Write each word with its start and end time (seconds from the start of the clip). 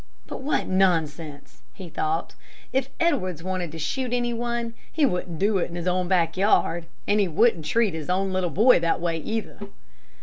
"But 0.25 0.41
what 0.41 0.65
nonsense!" 0.67 1.61
he 1.75 1.87
thought. 1.87 2.33
"If 2.73 2.89
Edwards 2.99 3.43
wanted 3.43 3.71
to 3.73 3.77
shoot 3.77 4.13
any 4.13 4.33
one 4.33 4.73
he 4.91 5.05
wouldn't 5.05 5.37
do 5.37 5.59
it 5.59 5.69
in 5.69 5.75
his 5.75 5.85
own 5.87 6.07
back 6.07 6.35
yard, 6.35 6.87
and 7.07 7.19
he 7.19 7.27
wouldn't 7.27 7.65
treat 7.65 7.93
his 7.93 8.09
own 8.09 8.33
boy 8.51 8.79
that 8.79 8.99
way, 8.99 9.17
either." 9.17 9.59